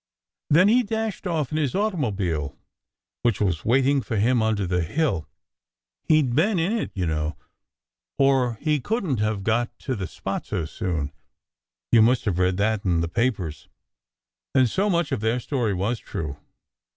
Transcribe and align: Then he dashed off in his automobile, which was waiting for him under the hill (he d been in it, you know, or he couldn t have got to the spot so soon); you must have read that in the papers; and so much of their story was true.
Then 0.49 0.67
he 0.67 0.81
dashed 0.81 1.27
off 1.27 1.51
in 1.51 1.59
his 1.59 1.75
automobile, 1.75 2.57
which 3.21 3.39
was 3.39 3.63
waiting 3.63 4.01
for 4.01 4.15
him 4.17 4.41
under 4.41 4.65
the 4.65 4.81
hill 4.81 5.27
(he 6.01 6.23
d 6.23 6.33
been 6.33 6.57
in 6.57 6.71
it, 6.75 6.89
you 6.95 7.05
know, 7.05 7.35
or 8.17 8.55
he 8.59 8.79
couldn 8.79 9.17
t 9.17 9.21
have 9.21 9.43
got 9.43 9.77
to 9.77 9.95
the 9.95 10.07
spot 10.07 10.47
so 10.47 10.65
soon); 10.65 11.13
you 11.91 12.01
must 12.01 12.25
have 12.25 12.39
read 12.39 12.57
that 12.57 12.83
in 12.83 13.01
the 13.01 13.07
papers; 13.07 13.69
and 14.55 14.67
so 14.71 14.89
much 14.89 15.11
of 15.11 15.19
their 15.21 15.39
story 15.39 15.75
was 15.75 15.99
true. 15.99 16.37